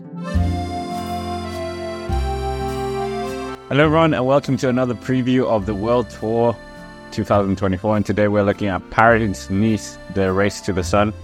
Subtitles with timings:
[0.00, 0.08] Hello,
[3.70, 6.56] everyone, and welcome to another preview of the World Tour
[7.12, 7.98] 2024.
[7.98, 11.14] And today we're looking at Paris Nice, the race to the sun.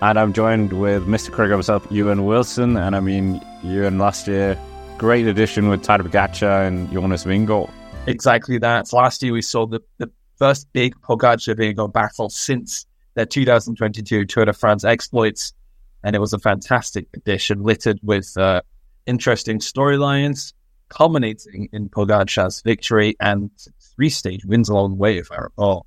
[0.00, 1.32] And I'm joined with Mr.
[1.32, 2.76] Craig himself, Ewan Wilson.
[2.76, 4.56] And I mean, Ewan last year,
[4.96, 7.68] great addition with Tadej Pogacar and Jonas Vingegaard.
[8.06, 8.92] Exactly that.
[8.92, 14.44] Last year we saw the, the first big Pogacar Vingegaard battle since their 2022 Tour
[14.44, 15.52] de France exploits.
[16.02, 18.62] And it was a fantastic edition littered with uh,
[19.06, 20.52] interesting storylines,
[20.88, 23.50] culminating in Pogacar's victory and
[23.80, 25.86] three stage wins along the way, if I recall.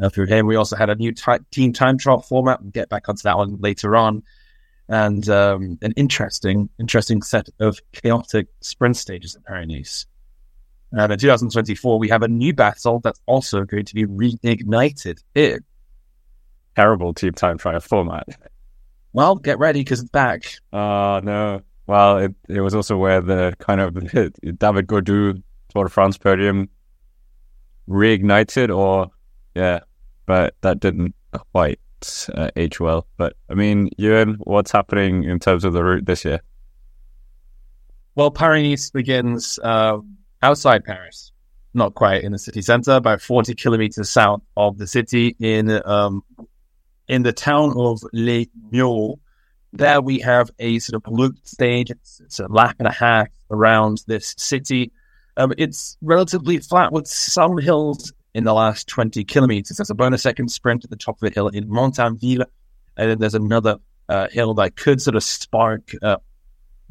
[0.00, 2.62] Uh, through him, we also had a new t- team time trial format.
[2.62, 4.22] We'll get back onto that one later on.
[4.88, 10.06] And um, an interesting, interesting set of chaotic sprint stages at Nice.
[10.92, 15.62] And in 2024, we have a new battle that's also going to be reignited here.
[16.74, 18.26] Terrible team time trial format.
[19.12, 20.44] Well, get ready because it's back.
[20.72, 21.62] Oh, uh, no.
[21.86, 26.68] Well, it, it was also where the kind of David Gaudu Tour de France podium
[27.88, 29.10] reignited, or
[29.54, 29.80] yeah,
[30.26, 31.14] but that didn't
[31.52, 31.80] quite
[32.34, 33.06] uh, age well.
[33.16, 36.40] But I mean, Ewan, what's happening in terms of the route this year?
[38.14, 39.98] Well, Paris begins uh,
[40.42, 41.32] outside Paris,
[41.74, 46.22] not quite in the city center, about 40 kilometers south of the city in um,
[47.10, 49.18] in the town of Les Mureaux.
[49.72, 51.90] There we have a sort of looped stage.
[51.90, 54.92] It's, it's, a lap and a half around this city.
[55.36, 59.76] Um, it's relatively flat with some hills in the last 20 kilometers.
[59.76, 62.44] There's a bonus second sprint at the top of the hill in Montainville.
[62.96, 66.18] And then there's another uh, hill that could sort of spark uh,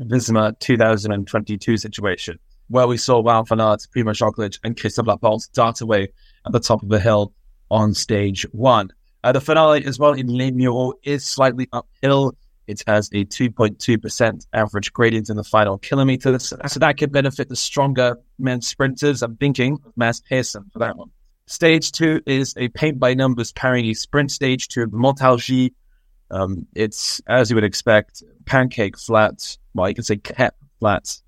[0.02, 6.10] Visma 2022 situation, where we saw Wout van Aert, Roglic, and Christophe Laporte dart away
[6.46, 7.32] at the top of the hill
[7.72, 8.92] on stage one.
[9.24, 12.34] Uh, the finale as well in Les Mureaux is slightly uphill.
[12.68, 16.54] It has a 2.2% average gradient in the final kilometers.
[16.68, 19.24] So that could benefit the stronger men sprinters.
[19.24, 21.10] I'm thinking of Mads Pedersen for that one.
[21.48, 25.74] Stage two is a paint by numbers Paris sprint stage to Montargis.
[26.30, 29.58] Um, it's, as you would expect, pancake flat.
[29.74, 31.20] Well, you can say cap flat,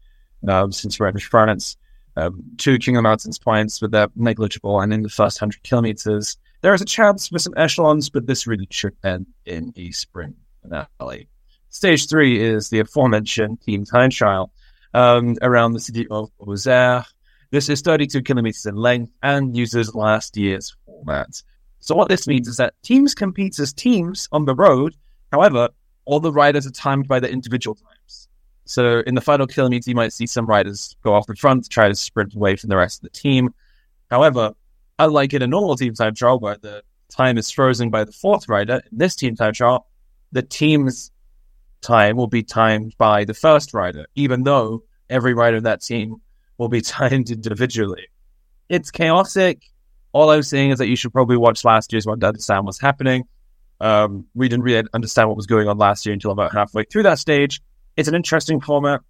[0.47, 1.75] um, since we're in France.
[2.15, 4.79] Um, two King of Mountains points, but they're negligible.
[4.79, 8.47] And in the first 100 kilometers, there is a chance for some echelons, but this
[8.47, 11.27] really should end in a sprint finale.
[11.69, 14.51] Stage three is the aforementioned team time trial
[14.93, 17.05] um, around the city of Auxerre.
[17.49, 21.41] This is 32 kilometers in length and uses last year's format.
[21.79, 24.95] So what this means is that teams compete as teams on the road.
[25.31, 25.69] However,
[26.05, 28.27] all the riders are timed by their individual times.
[28.65, 31.69] So in the final kilometer, you might see some riders go off the front to
[31.69, 33.53] try to sprint away from the rest of the team.
[34.09, 34.53] However,
[35.05, 38.47] unlike in a normal team time trial where the time is frozen by the fourth
[38.47, 39.87] rider, in this team time trial,
[40.31, 41.11] the team's
[41.81, 46.17] time will be timed by the first rider, even though every rider of that team
[46.57, 48.07] will be timed individually.
[48.69, 49.63] It's chaotic.
[50.13, 52.65] All I was saying is that you should probably watch last year's one to understand
[52.65, 53.23] what's happening.
[53.79, 57.03] Um, we didn't really understand what was going on last year until about halfway through
[57.03, 57.61] that stage.
[57.97, 59.01] It's an interesting format.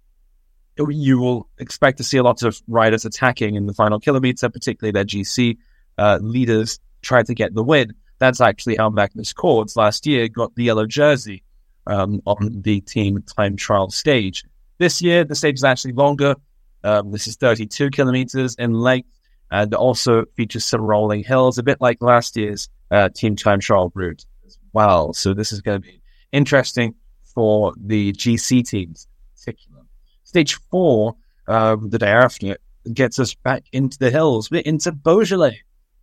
[0.78, 4.92] You will expect to see a lot of riders attacking in the final kilometer, particularly
[4.92, 5.58] their GC
[5.98, 7.94] uh, leaders try to get the win.
[8.18, 11.42] That's actually how Magnus Cords last year got the yellow jersey
[11.86, 14.44] um, on the team time trial stage.
[14.78, 16.36] This year, the stage is actually longer.
[16.84, 19.08] Um, this is 32 kilometers in length
[19.50, 23.92] and also features some rolling hills, a bit like last year's uh, team time trial
[23.94, 25.12] route as well.
[25.12, 26.00] So this is going to be
[26.32, 29.82] interesting for the GC teams in particular.
[30.24, 31.16] Stage four,
[31.48, 32.56] um, the day after,
[32.92, 34.50] gets us back into the hills.
[34.50, 35.60] We're into Beaujolais.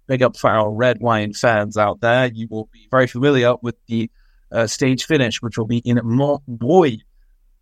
[0.09, 2.25] Big up for our red wine fans out there.
[2.25, 4.11] You will be very familiar with the
[4.51, 7.03] uh, stage finish, which will be in Mont-Brouilly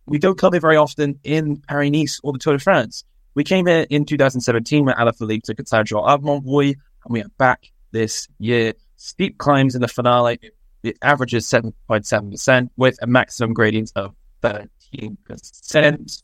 [0.08, 3.04] we don't come here very often in Paris Nice or the Tour de France.
[3.34, 7.28] We came here in 2017 when Alaphilippe took a trial of Mont-Brouilly, and we are
[7.36, 8.72] back this year.
[8.96, 10.40] Steep climbs in the finale.
[10.82, 16.22] It averages 7.7% with a maximum gradient of 13%.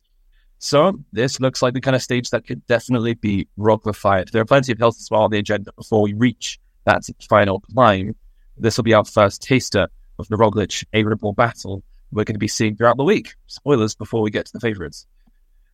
[0.65, 4.31] So this looks like the kind of stage that could definitely be roglified.
[4.31, 7.61] There are plenty of hills as well on the agenda before we reach that final
[7.61, 8.17] climb.
[8.57, 9.89] This will be our first taster
[10.19, 11.83] of the Roglic A battle
[12.13, 13.35] we're going to be seeing throughout the week.
[13.47, 15.07] Spoilers before we get to the favorites.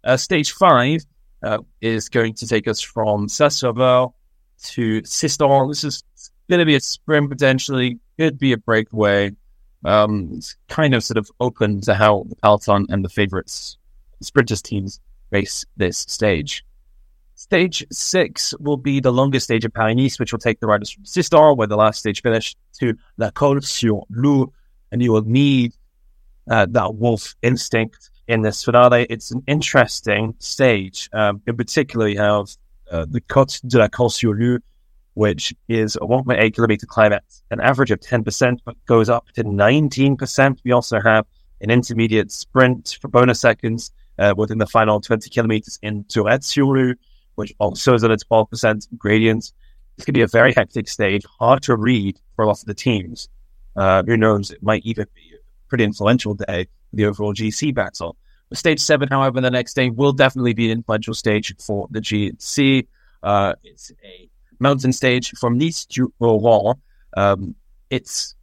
[0.02, 1.02] Uh, stage five
[1.44, 4.08] uh, is going to take us from Saint-Sauveur
[4.64, 5.68] to Sisteron.
[5.68, 6.02] This is
[6.48, 9.30] going to be a sprint potentially, could be a breakaway.
[9.84, 13.79] Um, it's kind of sort of open to how the peloton and the favorites, the
[14.20, 15.00] sprinters teams
[15.30, 16.64] race this stage.
[17.34, 20.90] Stage six will be the longest stage of Paris Nice, which will take the riders
[20.90, 24.52] from Sisteron, where the last stage finished, to La Colle sur Loup,
[24.92, 25.72] and you will need
[26.50, 29.06] uh, that wolf instinct in this finale.
[29.10, 31.08] It's an interesting stage.
[31.12, 32.56] Um, in particular, you have
[32.90, 34.62] uh, the Côte de la Colle-sur-Loup,
[35.14, 39.44] which is a 1.8 kilometer climb at an average of 10%, but goes up to
[39.44, 40.58] 19%.
[40.64, 41.26] We also have
[41.60, 46.98] an intermediate sprint for bonus seconds uh, within the final 20 kilometers in Tourrettes-sur-Loup,
[47.34, 49.52] which also is at a 12% gradient.
[49.96, 52.66] It's going to be a very hectic stage, hard to read for a lot of
[52.66, 53.28] the teams.
[53.76, 57.74] Uh, who knows, it might even be a pretty influential day for the overall GC
[57.74, 58.16] battle.
[58.52, 62.86] Stage seven, however, the next day will definitely be an influential stage for the GC.
[63.22, 64.28] Uh, it's a
[64.58, 66.74] mountain stage from Nice to Auron.
[67.16, 67.54] Um,
[67.90, 68.39] it's it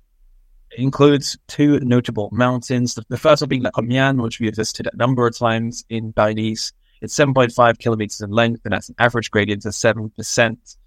[0.78, 2.94] includes two notable mountains.
[2.94, 5.84] The, the first one being La Colmiane, which we have visited a number of times
[5.90, 6.72] in Nice.
[7.02, 10.78] It's 7.5 kilometers in length, and that's an average gradient of 7%.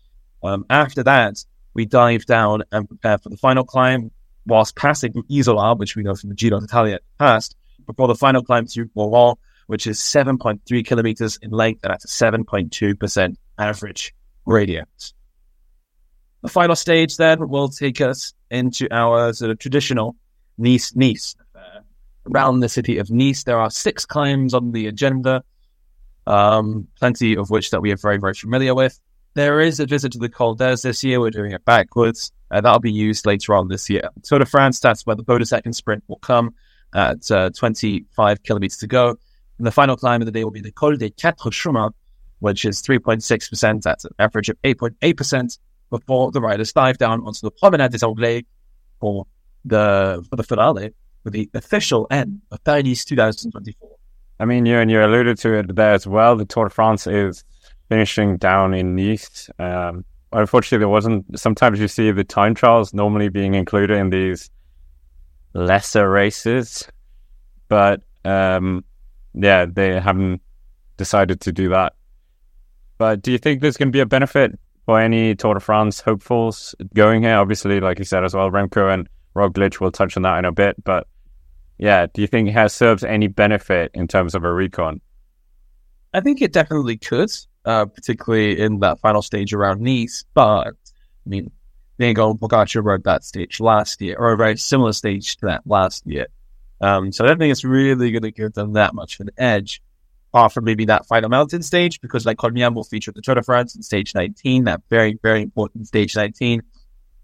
[0.43, 1.45] Um, after that,
[1.75, 4.11] we dive down and prepare for the final climb,
[4.47, 7.57] whilst passing Isola, which we know from the Giro d'Italia past,
[7.87, 12.25] before the final climb to Auron, which is 7.3 kilometers in length, and that's a
[12.25, 14.15] 7.2% average
[14.45, 15.13] gradient.
[16.43, 20.17] The final stage then will take us into our sort of traditional
[20.59, 21.83] Nice Nice affair.
[22.33, 25.43] Around the city of Nice, there are six climbs on the agenda,
[26.27, 29.01] um, plenty of which that we are very, very familiar with.
[29.35, 31.21] There is a visit to the Col d'Èze this year.
[31.21, 32.33] We're doing it backwards.
[32.51, 34.09] Uh, that'll be used later on this year.
[34.23, 36.55] Tour de France, that's where the bonus second sprint will come
[36.95, 39.17] at uh, 25 kilometers to go.
[39.59, 41.93] And the final climb of the day will be the Col des Quatre Chemins,
[42.41, 43.83] which is 3.6%.
[43.83, 45.59] That's an average of 8.8%
[45.91, 48.45] before the riders dive down onto the Promenade des Anglais
[49.01, 49.27] for
[49.65, 53.91] the for the finale for the official end of Paris 2024.
[54.39, 56.35] I mean, you and you alluded to it there as well.
[56.35, 57.45] The Tour de France is
[57.91, 59.51] finishing down in Nice.
[59.59, 61.39] Um, unfortunately, there wasn't.
[61.39, 64.51] Sometimes you see the time trials normally being included in these
[65.53, 66.89] lesser races,
[67.69, 68.85] but um,
[69.35, 70.41] yeah, they haven't
[70.97, 71.95] decided to do that.
[72.97, 76.01] But do you think there's going to be a benefit for any Tour de France
[76.01, 77.37] hopefuls going here?
[77.37, 80.53] Obviously, like you said as well, Remco and Roglic will touch on that in a
[80.53, 80.83] bit.
[80.85, 81.07] But
[81.79, 85.01] yeah, do you think it has serves any benefit in terms of a recon?
[86.13, 87.31] I think it definitely could,
[87.65, 90.25] uh, particularly in that final stage around Nice.
[90.35, 91.51] But I mean,
[91.99, 96.07] Diego Pogacar rode that stage last year, or a very similar stage to that last
[96.07, 96.27] year.
[96.81, 99.35] Um, so I don't think it's really going to give them that much of an
[99.37, 99.83] edge
[100.33, 103.43] apart from maybe that final mountain stage, because like Cormier will feature the Tour de
[103.43, 106.63] France in stage 19, that very, very important stage 19.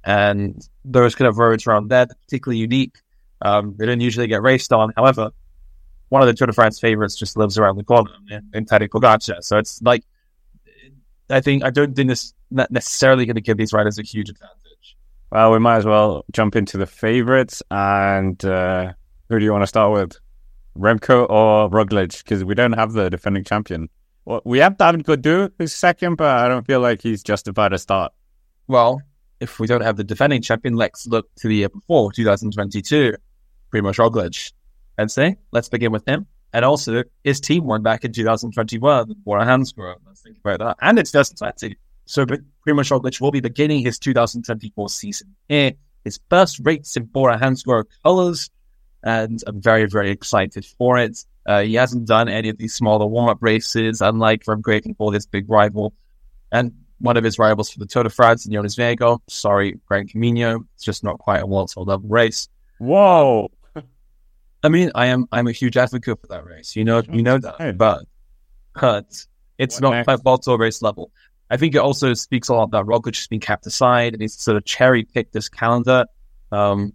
[0.05, 2.97] And those kind of roads around there, particularly unique.
[3.43, 4.93] Um, they don't usually get raced on.
[4.97, 5.31] However,
[6.09, 9.45] one of the Tour de France favorites just lives around the corner in, in Tadej.
[9.45, 10.05] So it's like,
[11.31, 14.31] I think, I don't think this not necessarily going to give these riders a huge
[14.31, 14.97] advantage.
[15.31, 17.63] Well, we might as well jump into the favorites.
[17.71, 18.93] And uh,
[19.29, 20.19] who do you want to start with?
[20.77, 23.89] Remco or Roglic because we don't have the defending champion.
[24.25, 27.79] Well, we have David Gaudu who's second, but I don't feel like he's justified a
[27.79, 28.13] start.
[28.67, 29.01] Well,
[29.41, 33.15] if we don't have the defending champion, let's look to the year before, 2022,
[33.73, 34.53] Primoz Roglic.
[34.99, 36.27] And say, let's begin with him.
[36.55, 39.97] And also, his team won back in 2021 for a Hansgrohe.
[40.07, 40.77] Let's think about that.
[40.81, 41.77] And it's 2020.
[42.07, 45.73] So Primoz Roglic will be beginning his 2024 season here.
[46.05, 48.49] His first race in Bora Hansgrohe colours
[49.07, 51.25] and I'm very, very excited for it.
[51.47, 55.27] Uh, he hasn't done any of these smaller warm-up races, unlike from Great for his
[55.27, 55.95] big rival.
[56.51, 59.21] And one of his rivals for the Tour de France, Jonas Vingegaard.
[59.29, 60.65] Sorry, Gran Camino.
[60.75, 62.49] It's just not quite a World Tour level race.
[62.79, 63.53] Whoa.
[64.65, 66.75] I mean, I am I'm a huge advocate for that race.
[66.75, 68.07] You know, you know that, but
[68.75, 69.25] but
[69.57, 71.13] it's what not quite World Tour race level.
[71.49, 74.35] I think it also speaks a lot about Roglic just being kept aside and he's
[74.35, 76.07] sort of cherry picked this calendar.
[76.51, 76.93] Um,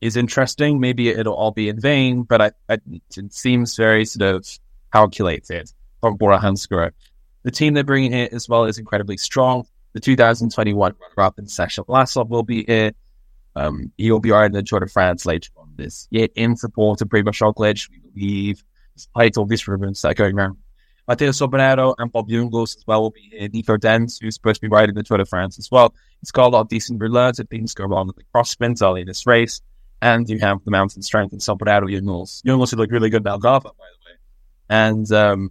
[0.00, 0.80] is interesting.
[0.80, 2.78] Maybe it'll all be in vain, but I, I,
[3.16, 4.46] it seems very sort of
[4.92, 6.40] calculated from Bora.
[7.42, 9.66] The team they're bringing here as well is incredibly strong.
[9.92, 12.92] The 2021 runner-up in Sacha Vlasov will be here.
[13.56, 17.00] Um, he will be riding the Tour de France later on this year in support
[17.00, 18.62] of Primoz Roglic, we believe,
[18.94, 20.58] despite all these rumors that are going around.
[21.08, 23.48] Matteo Sobrero and Bob Jungels as well will be here.
[23.48, 25.94] Nico Denz, who's supposed to be riding the Tour de France as well.
[26.20, 29.00] He's got a lot of decent rouleurs if things go wrong with the cross early
[29.00, 29.62] in this race
[30.00, 32.42] and you have the mountain strength and something out of your Sobrero Jungels.
[32.44, 34.16] Jungels look really good in Algarve, by the way.
[34.70, 35.50] And, um,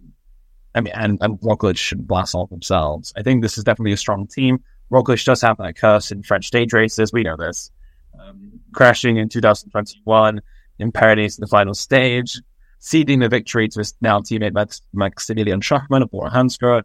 [0.74, 3.12] I mean, and, and Roglic and Vlasov themselves.
[3.16, 4.62] I think this is definitely a strong team.
[4.90, 7.12] Roglic does have that curse in French stage races.
[7.12, 7.70] We know this.
[8.18, 10.40] Um, crashing in 2021
[10.78, 12.40] in Paris in the final stage,
[12.78, 16.84] ceding the victory to his now teammate Max, Maximilian Schachmann of Bora Hansgrohe.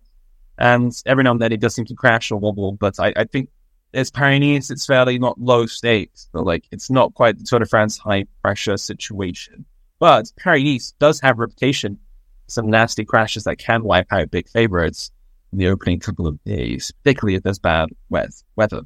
[0.57, 3.23] And every now and then he does seem to crash or wobble, but I, I
[3.23, 3.49] think
[3.93, 7.59] as Paris Nice, it's fairly not low stakes, but like it's not quite the Tour
[7.59, 9.65] de France high pressure situation.
[9.99, 11.99] But Paris does have reputation,
[12.47, 15.11] some nasty crashes that can wipe out big favorites
[15.51, 18.81] in the opening couple of days, particularly if there's bad weather.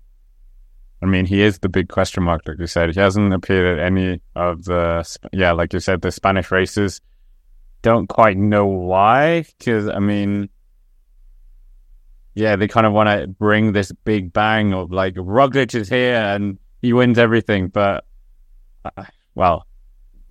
[1.02, 2.94] I mean, he is the big question mark, like you said.
[2.94, 7.02] He hasn't appeared at any of the, yeah, like you said, the Spanish races.
[7.84, 10.50] Don't quite know why, because I mean,
[12.38, 16.18] yeah, they kind of want to bring this big bang of like Roglic is here
[16.18, 17.68] and he wins everything.
[17.68, 18.06] But
[18.86, 19.66] uh, well,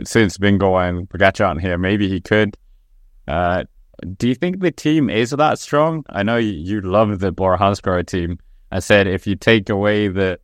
[0.05, 2.57] since Bingo and Pogacar aren't here, maybe he could.
[3.27, 3.65] Uh,
[4.17, 6.05] do you think the team is that strong?
[6.09, 8.39] I know you, love the Bora team.
[8.71, 10.39] I said if you take away the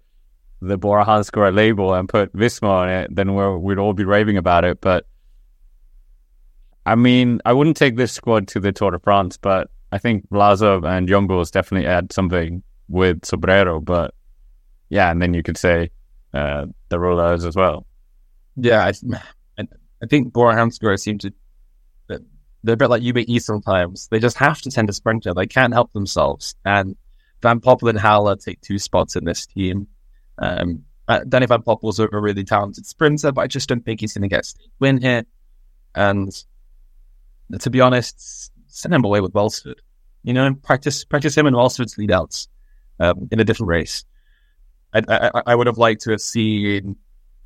[0.60, 4.64] the Bora label and put Visma on it, then we would all be raving about
[4.64, 4.80] it.
[4.80, 5.06] But
[6.86, 10.28] I mean, I wouldn't take this squad to the Tour de France, but I think
[10.30, 14.14] Vlasov and Jungels definitely add something with Sobrero, but
[14.88, 15.90] yeah, and then you could say
[16.34, 17.86] uh, the rollers as well.
[18.56, 18.90] Yeah,
[19.58, 19.62] I,
[20.02, 21.32] I think Bora seem to
[22.62, 24.08] they're a bit like UBE sometimes.
[24.08, 25.34] They just have to tend to sprinter.
[25.34, 26.54] They can't help themselves.
[26.64, 26.96] And
[27.42, 29.88] Van Poppel and Haller take two spots in this team.
[30.38, 30.84] Um,
[31.28, 34.22] Danny Van Poppel's a, a really talented sprinter, but I just don't think he's going
[34.22, 35.24] to get a win here.
[35.94, 36.32] And
[37.58, 39.80] to be honest, send him away with Welsford.
[40.22, 42.48] You know, practice practice him and Welsford's lead outs
[43.00, 44.04] um, in a different race.
[44.94, 46.96] I, I, I, would have liked to have seen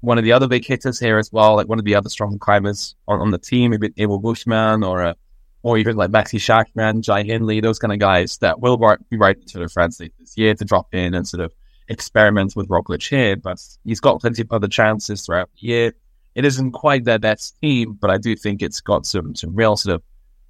[0.01, 2.39] one of the other big hitters here as well, like one of the other strong
[2.39, 5.17] climbers on, on the team, maybe Abel Buchmann or a,
[5.63, 9.37] or even like Maxi Schachmann, Jai Hindley, those kind of guys that will be right
[9.49, 11.53] to the France this year to drop in and sort of
[11.89, 13.37] experiment with Roglic here.
[13.37, 15.93] But he's got plenty of other chances throughout the year.
[16.35, 19.77] It isn't quite their best team, but I do think it's got some some real
[19.77, 20.03] sort of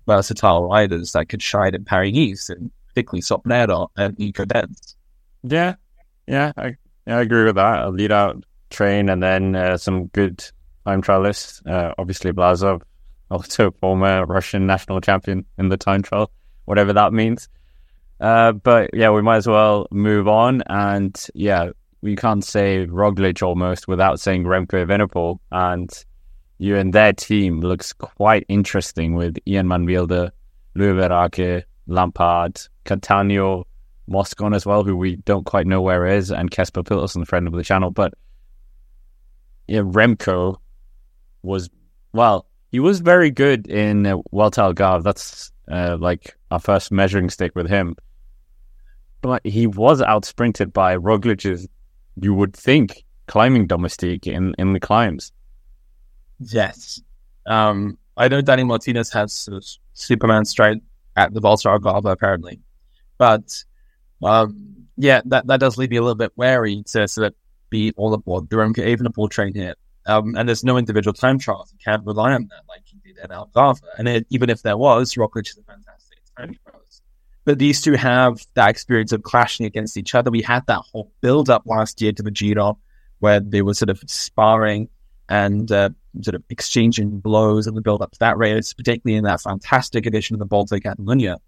[0.06, 4.44] versatile riders that could shine in Paris Nice, and particularly Sobrero and Nico.
[5.42, 5.74] Yeah,
[6.26, 7.84] yeah, I, yeah, I agree with that.
[7.84, 10.44] A lead out train and then uh, some good
[10.86, 11.64] time trialists.
[11.66, 12.82] Uh, obviously, Vlasov,
[13.30, 16.30] also former Russian national champion in the time trial,
[16.64, 17.48] whatever that means.
[18.20, 20.62] Uh, but yeah, we might as well move on.
[20.66, 21.70] And yeah,
[22.02, 25.38] we can't say Roglic almost without saying Remco Evenepoel.
[25.50, 25.90] And
[26.58, 30.32] you and their team looks quite interesting with Ilan Van Wilder,
[30.74, 30.94] Louis
[31.88, 33.64] Lampaert, Cattaneo,
[34.08, 37.52] Moscon as well, who we don't quite know where is, and Jesper Petersen, friend of
[37.52, 37.90] the channel.
[37.90, 38.14] But
[39.66, 40.56] yeah, Remco
[41.42, 41.68] was,
[42.12, 45.02] well, he was very good in uh, Vuelta Algarve.
[45.02, 47.96] That's uh, like our first measuring stick with him.
[49.22, 51.66] But he was outsprinted by Roglic's,
[52.20, 55.32] you would think, climbing domestique in, in the climbs.
[56.38, 57.00] Yes.
[57.46, 59.48] Um, I know Danny Martinez has
[59.92, 60.82] Superman straight
[61.16, 62.60] at the Volta Algarve, apparently.
[63.18, 63.64] But
[64.22, 67.34] um, yeah, that, that does leave me a little bit wary to sort of
[67.70, 69.74] be all aboard the Remco Evenepoel train here.
[70.06, 71.72] Um, and there's no individual time trials.
[71.72, 73.80] You can't rely on that like you did at Algarve.
[73.98, 77.02] And it, even if there was, Roglic is a fantastic time trials.
[77.44, 80.30] But these two have that experience of clashing against each other.
[80.30, 82.78] We had that whole build up last year to the Giro
[83.18, 84.88] where they were sort of sparring
[85.28, 85.90] and uh,
[86.22, 90.06] sort of exchanging blows in the build up to that race, particularly in that fantastic
[90.06, 91.38] edition of the Volta Catalunya,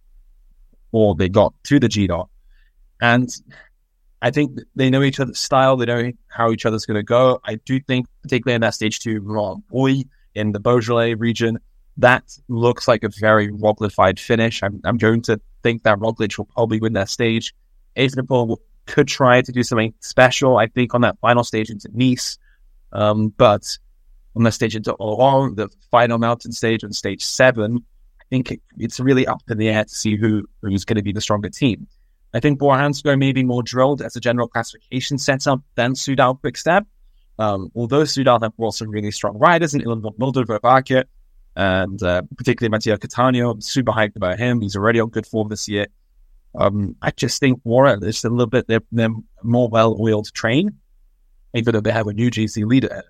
[0.93, 2.29] or they got to the G dot.
[3.01, 3.31] And
[4.21, 5.77] I think they know each other's style.
[5.77, 7.41] They know how each other's going to go.
[7.45, 9.21] I do think, particularly in that stage two,
[9.71, 10.03] Boy
[10.35, 11.59] in the Beaujolais region,
[11.99, 14.63] that looks like a very Roglified finish.
[14.63, 17.55] I'm, I'm going to think that Roglic will probably win that stage.
[17.97, 18.57] Evenepoel
[18.87, 22.39] could try to do something special, I think, on that final stage into Nice.
[22.93, 23.79] Um, but
[24.37, 27.85] on the stage into Auron, the final mountain stage on stage seven,
[28.21, 31.03] I think it, it's really up in the air to see who who's going to
[31.03, 31.87] be the stronger team.
[32.35, 36.41] I think Bora Hansgrohe may be more drilled as a general classification setup than Soudal
[36.41, 36.87] Quickstep.
[37.39, 40.45] Um, although Soudal have some really strong riders in Ilman Mulder,
[41.57, 43.51] and uh, particularly Matteo Cattaneo.
[43.51, 44.61] I'm super hyped about him.
[44.61, 45.89] He's already on good form this year.
[46.55, 49.11] Um, I just think Bora is a little bit, they're, they're
[49.43, 50.79] more well oiled train,
[51.55, 53.03] even though they have a new GC leader.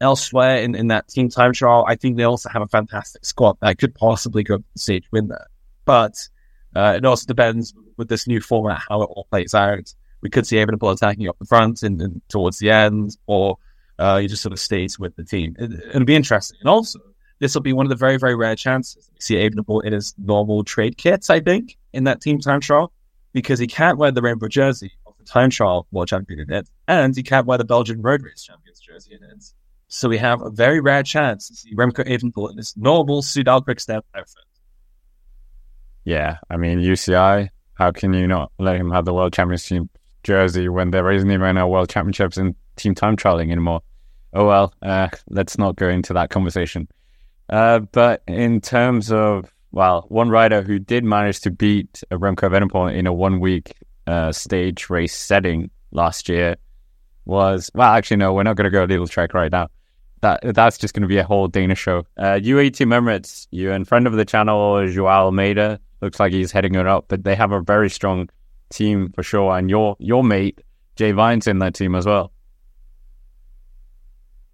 [0.00, 3.56] Elsewhere in, in that team time trial, I think they also have a fantastic squad
[3.60, 5.46] that could possibly go to win there.
[5.84, 6.16] But
[6.76, 9.92] uh, it also depends with this new format how it all plays out.
[10.20, 13.58] We could see Evenepoel attacking up the front and, and towards the end, or
[13.98, 15.56] uh, he just sort of stays with the team.
[15.58, 16.58] It, will be interesting.
[16.60, 17.00] And also,
[17.40, 20.14] this will be one of the very, very rare chances we see Evenepoel in his
[20.18, 22.92] normal trade kits, I think, in that team time trial,
[23.32, 24.92] because he can't wear the rainbow jersey
[25.28, 28.80] time trial world champion in it, and he can't wear the Belgian road race champions
[28.80, 29.44] jersey in it.
[29.88, 33.64] So we have a very rare chance to see Remco Evenepoel in his normal Soudal
[33.64, 34.44] Quickstep outfit.
[36.04, 37.48] Yeah, I mean UCI.
[37.74, 39.84] How can you not let him have the World Championship
[40.24, 43.82] jersey when there isn't even a World Championships in team time trialing anymore?
[44.32, 46.88] Oh well, uh, let's not go into that conversation.
[47.48, 52.94] Uh, but in terms of well, one rider who did manage to beat Remco Evenepoel
[52.94, 53.74] in a one-week
[54.08, 56.56] uh, stage race setting last year
[57.26, 57.92] was well.
[57.92, 59.68] Actually, no, we're not going to go Lidl-Trek right now.
[60.22, 61.98] That that's just going to be a whole Danish show.
[62.16, 66.74] Uh, UAE Emirates, you and friend of the channel, Joao Almeida, looks like he's heading
[66.74, 68.28] it up, but they have a very strong
[68.70, 69.56] team for sure.
[69.56, 70.60] And your your mate
[70.96, 72.32] Jay Vine's in that team as well.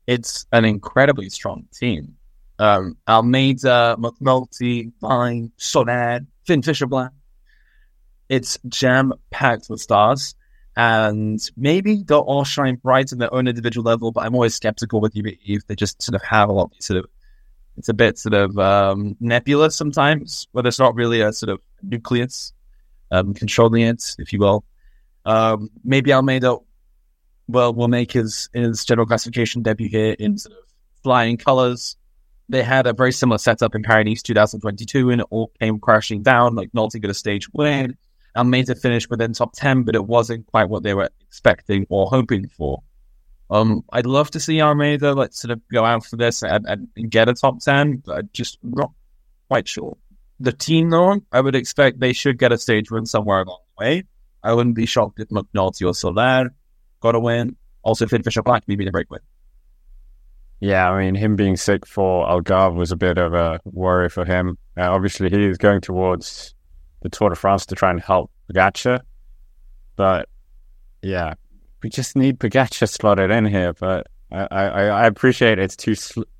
[0.07, 2.17] It's an incredibly strong team.
[2.59, 7.13] Um, Almeida, McNulty, Vine, Soler, Finn Fisher Black.
[8.29, 10.35] It's jam packed with stars.
[10.77, 15.01] And maybe they'll all shine bright in their own individual level, but I'm always skeptical
[15.01, 15.65] with UAE.
[15.67, 17.07] They just sort of have a lot of sort of,
[17.77, 21.61] it's a bit sort of um, nebulous sometimes, where there's not really a sort of
[21.83, 22.53] nucleus
[23.13, 24.65] um, controlling it, if you will.
[25.25, 26.57] Um, maybe Almeida
[27.47, 30.65] will will make his his general classification debut here in sort of
[31.03, 31.97] flying colors.
[32.49, 36.55] They had a very similar setup in Paris 2022, and it all came crashing down.
[36.55, 37.97] Like Nolte got a stage win.
[38.37, 42.49] Almeida finished within top ten, but it wasn't quite what they were expecting or hoping
[42.49, 42.83] for.
[43.51, 47.11] Um, I'd love to see Almeida like sort of go out for this and, and
[47.11, 48.91] get a top ten, but I'm just not
[49.49, 49.97] quite sure.
[50.41, 53.85] The team, though, I would expect they should get a stage win somewhere along the
[53.85, 54.05] way.
[54.43, 56.51] I wouldn't be shocked if McNulty or Soler
[57.01, 57.57] got a win.
[57.83, 59.21] Also, Finn Fisher Black maybe the break win.
[60.61, 64.25] Yeah, I mean, him being sick for Algarve was a bit of a worry for
[64.25, 64.59] him.
[64.77, 66.54] Uh, obviously, he is going towards
[67.05, 69.01] the Tour de France to try and help Pogacar.
[69.95, 70.29] But
[71.03, 71.35] yeah,
[71.83, 73.75] we just need Pogacar slotted in here.
[73.75, 75.95] But I, I, I appreciate it's too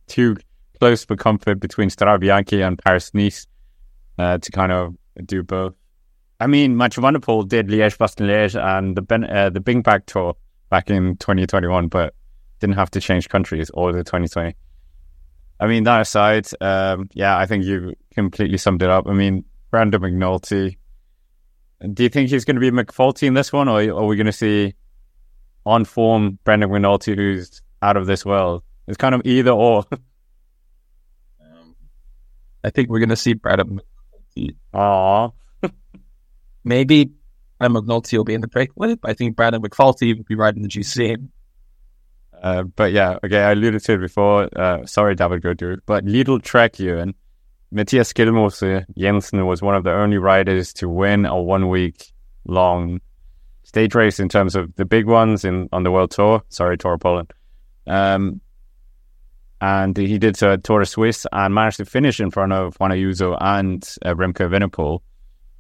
[0.09, 0.37] too
[0.81, 3.47] close for comfort between Strade Bianche and Paris Nice
[4.19, 5.75] uh, to kind of do both.
[6.41, 9.61] I mean, Mathieu van der Poel did Liège Bastogne Liège and the ben, uh, the
[9.61, 10.35] BinckBank Tour
[10.69, 12.15] back in 2021, but
[12.59, 14.55] didn't have to change countries or the 2020.
[15.61, 19.07] I mean, that aside, um, yeah, I think you completely summed it up.
[19.07, 19.45] I mean,
[19.75, 20.77] Brandon McNulty.
[21.95, 24.27] Do you think he's going to be McFalty in this one, or are we going
[24.27, 24.73] to see
[25.67, 28.63] on form Brandon McNulty who's out of this world?
[28.87, 29.85] It's kind of either or.
[31.41, 31.75] um,
[32.63, 33.81] I think we're going to see Brandon
[34.37, 34.55] McNulty.
[34.73, 35.33] Aww.
[36.65, 37.11] Maybe
[37.59, 39.01] Brandon McNulty will be in the break with.
[39.03, 41.31] I think Brandon McFalty will be riding the GC.
[42.41, 44.49] Uh, but yeah, okay, I alluded to it before.
[44.57, 47.17] Uh, sorry, David Gaudu, but Lidl-Trek, Ewan.
[47.75, 52.13] Matthias Skjelmose Jensen was one of the only riders to win a one week
[52.47, 53.01] long
[53.65, 56.43] stage race in terms of the big ones in on the World Tour.
[56.51, 57.33] Sorry, Tour of Poland.
[57.87, 58.41] Um,
[59.61, 62.77] and he did so at Tour de Suisse and managed to finish in front of
[62.77, 65.01] Juan Ayuso and uh, Remco Evenepoel.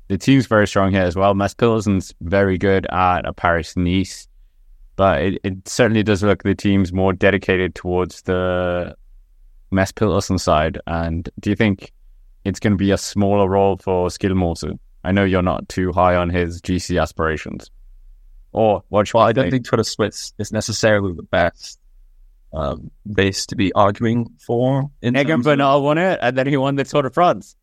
[0.08, 1.34] The team's very strong here as well.
[1.34, 4.28] Mads Pedersen's very good at a Paris Nice
[4.96, 8.94] but it, it certainly does look the team's more dedicated towards the
[9.70, 10.78] Mads Pedersen side.
[10.86, 11.92] And do you think
[12.44, 14.78] it's going to be a smaller role for Skjelmose?
[15.02, 17.70] I know you're not too high on his GC aspirations.
[18.52, 19.12] Or what?
[19.12, 21.80] Well, I don't think Tour de Suisse is necessarily the best
[22.52, 24.90] um, base to be arguing for.
[25.02, 27.56] Egan Bernal won it, and then he won the Tour de France.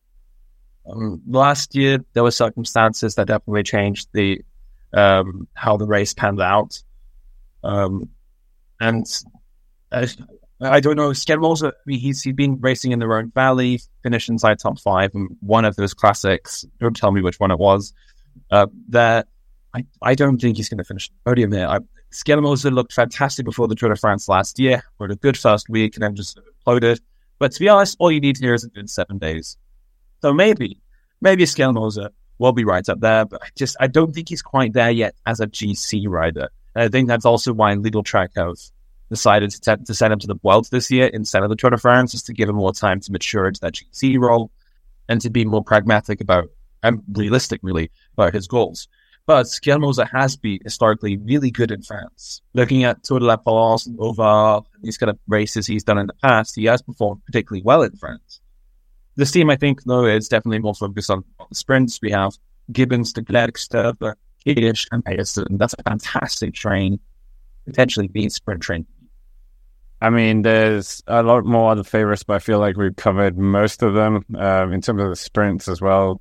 [0.86, 4.42] Um, last year, there were circumstances that definitely changed the
[4.94, 6.84] um, how the race panned out.
[7.64, 8.10] Um,
[8.80, 9.06] and
[9.92, 10.08] uh,
[10.62, 14.30] I don't know, Skjelmose, I mean, he's, he's been racing in the Rhone Valley, finished
[14.30, 17.94] inside top five, and one of those classics, don't tell me which one it was,
[18.52, 19.28] uh, that
[19.74, 21.68] I, I don't think he's going to finish podium here.
[21.68, 21.80] I,
[22.70, 26.04] looked fantastic before the Tour de France last year, rode a good first week, and
[26.04, 27.00] then just imploded.
[27.40, 29.58] But to be honest, all you need here is a good seven days.
[30.22, 30.78] So maybe,
[31.22, 34.74] maybe Skjelmose will be right up there, but I just, I don't think he's quite
[34.74, 36.50] there yet as a GC rider.
[36.76, 38.58] And I think that's also why Lidl-Trek have
[39.12, 41.70] decided to, t- to send him to the Vuelta this year instead of the Tour
[41.70, 44.50] de France, just to give him more time to mature into that GC role
[45.08, 46.50] and to be more pragmatic about
[46.82, 48.88] and realistic, really, about his goals.
[49.28, 52.42] But Skjelmose has been historically really good in France.
[52.54, 56.08] Looking at Tour de la France and over these kind of races he's done in
[56.08, 58.42] the past, he has performed particularly well in France.
[59.16, 62.00] This team, I think, though, is definitely more focused on, on the sprints.
[62.02, 62.34] We have
[62.72, 65.58] Gibbons, De Klerk, Sturber, Kiddish and Pedersen.
[65.58, 67.00] That's a fantastic train,
[67.66, 68.88] potentially being sprint train.
[70.02, 73.84] I mean, there's a lot more other favorites, but I feel like we've covered most
[73.84, 76.20] of them um, in terms of the sprints as well.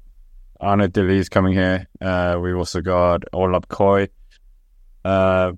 [0.61, 1.87] Arnaud De Lie's coming here.
[2.01, 4.09] Uh, we've also got Olav Kooij.
[5.03, 5.53] Uh,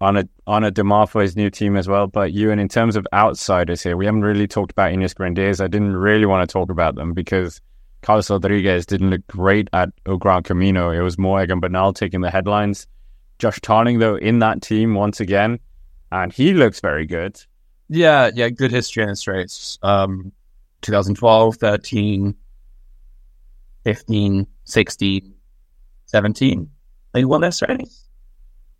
[0.00, 2.06] Démare for his new team as well.
[2.06, 5.60] But you and in terms of outsiders here, we haven't really talked about Ineos Grenadiers.
[5.60, 7.60] I didn't really want to talk about them because
[8.00, 10.90] Carlos Rodriguez didn't look great at El Gran Camino.
[10.90, 12.86] It was more Egan Bernal taking the headlines.
[13.38, 15.58] Josh Tarling, though, in that team once again,
[16.10, 17.38] and he looks very good.
[17.92, 19.76] Yeah, yeah, good history in his race.
[19.82, 20.30] Um,
[20.82, 22.36] 2012, 13,
[23.82, 25.34] 15, 16,
[26.06, 26.70] 17.
[27.12, 28.04] They won their series.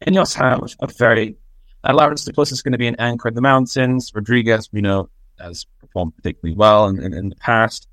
[0.07, 1.37] Ineos have a very,
[1.85, 4.13] Laurens de Plus is going to be an anchor in the mountains.
[4.15, 7.89] Rodriguez, we know, has performed particularly well in, in, in the past.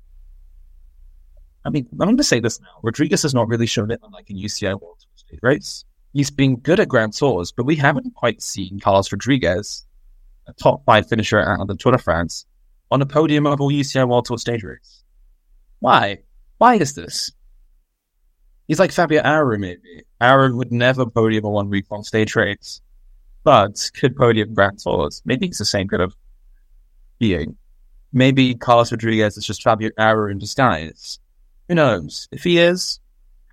[1.64, 2.78] I mean, I'm going to say this now.
[2.84, 5.84] Rodriguez has not really shown it on like a UCI World Tour race.
[6.12, 9.84] He's been good at Grand Tours, but we haven't quite seen Carlos Rodriguez,
[10.48, 12.46] a top five finisher at the Tour de France,
[12.90, 15.04] on a podium of all UCI World Tour stage race.
[15.80, 16.18] Why?
[16.56, 17.30] Why is this?
[18.66, 20.04] He's like Fabio Aru, maybe.
[20.20, 22.80] Aru would never podium a one week long stage race,
[23.44, 25.22] but could podium Grand Tours.
[25.24, 26.16] Maybe it's the same kind of
[27.18, 27.56] being.
[28.12, 31.18] Maybe Carlos Rodriguez is just Fabio Aru in disguise.
[31.68, 32.28] Who knows?
[32.32, 33.00] If he is,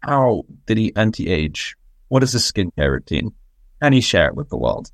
[0.01, 1.75] how did he anti age?
[2.07, 3.33] What is his skincare routine?
[3.81, 4.91] Can he share it with the world?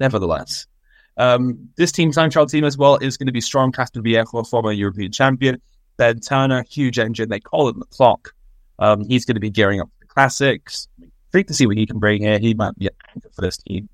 [0.00, 0.66] Nevertheless,
[1.16, 3.72] um, this team, time trial team as well, is going to be strong.
[3.72, 5.60] Castroviejo, former European champion.
[5.96, 7.28] Ben Turner, huge engine.
[7.28, 8.34] They call him the clock.
[8.78, 10.88] Um, he's going to be gearing up for the classics.
[11.30, 12.38] Great to see what he can bring here.
[12.38, 12.88] He might be
[13.34, 13.88] for this team.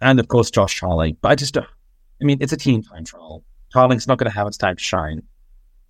[0.00, 1.16] And of course, Josh Tarling.
[1.20, 1.62] But I just, uh,
[2.20, 3.42] I mean, it's a team time trial.
[3.72, 5.22] Tarling's not going to have its time to shine.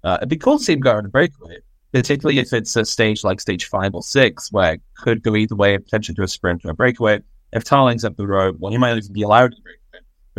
[0.03, 1.59] Uh, it'd be cool to see him go on a breakaway
[1.93, 5.55] particularly if it's a stage like stage five or six, where it could go either
[5.55, 7.21] way, potentially to a sprint or a breakaway.
[7.53, 9.80] If Tarling's up the road, well, he might even be allowed to breakaway.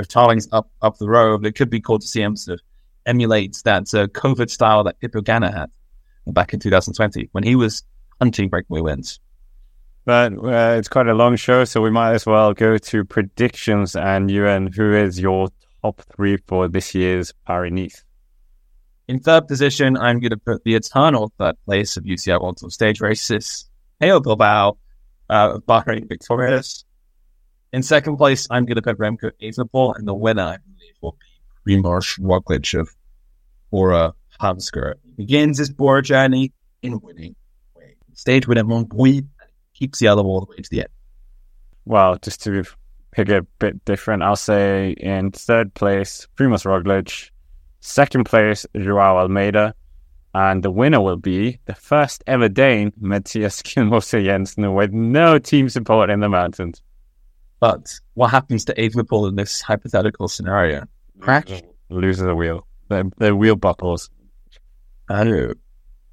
[0.02, 2.66] If Tarling's up up the road, it could be cool to see him sort of
[3.06, 5.70] emulate that uh, COVID style that Ganna had
[6.28, 7.84] back in 2020 when he was
[8.20, 9.20] hunting breakaway wins.
[10.06, 13.96] But uh, it's quite a long show, so we might as well go to predictions.
[13.96, 15.50] And Ewan, who is your
[15.84, 18.04] top three for this year's Paris Nice?
[19.08, 22.72] In third position, I'm going to put the eternal third place of UCI World Tour
[22.72, 23.70] stage races,
[24.02, 24.78] Pello Bilbao,
[25.30, 26.86] uh, Bahrain Victorious.
[27.74, 31.18] In second place, I'm going to put Remco Evenepoel, and the winner, I believe, will
[31.66, 32.90] be Primoz Roglic of
[33.74, 34.96] uh, Hansgrohe.
[35.04, 37.36] He begins his Bora journey in winning
[37.76, 37.96] way.
[38.14, 39.26] Stage winner Mont-Brouilly,
[39.74, 40.90] keeps the other all the way to the end.
[41.86, 42.64] Well, just to
[43.12, 47.32] pick a bit different, I'll say in third place, Primoz Roglic,
[47.82, 49.74] Second place, Joao Almeida.
[50.34, 55.68] And the winner will be the first ever Dane, Matthias Skjelmose Jensen, with no team
[55.68, 56.82] support in the mountains.
[57.62, 60.88] But what happens to Evenepoel in this hypothetical scenario?
[61.20, 61.62] Crash?
[61.90, 62.68] Loses a wheel.
[62.90, 64.10] The, the wheel buckles.
[65.10, 65.58] Oh, I don't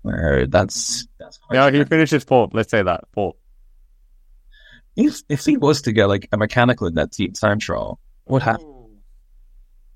[0.05, 0.47] know.
[0.47, 2.51] That's, that's no, he finishes fourth.
[2.53, 3.05] Let's say that.
[3.13, 3.37] Fourth.
[4.95, 8.43] If, if he was to get like a mechanical in that team time trial, what
[8.43, 8.79] happens?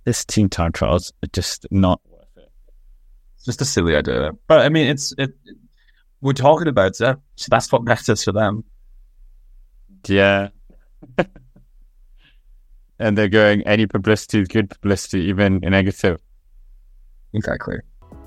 [0.05, 2.51] this team time trials are just not worth it.
[3.37, 4.33] It's just a silly idea.
[4.47, 5.33] But I mean, it's it.
[6.21, 7.17] We're talking about it, so
[7.49, 8.65] that's what matters for them.
[10.07, 10.49] Yeah.
[13.03, 16.21] and they're going any publicity is good publicity, even negative.
[17.35, 17.77] Exactly.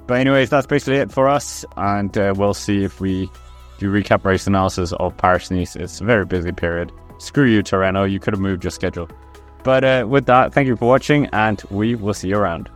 [0.07, 3.29] But anyways, that's basically it for us, and uh, we'll see if we
[3.79, 5.75] do recap race analysis of Paris Nice.
[5.75, 6.91] It's a very busy period.
[7.17, 8.09] Screw you, Tirreno.
[8.09, 9.09] You could have moved your schedule.
[9.63, 12.69] But uh, with that, thank you for watching, and we will see you around.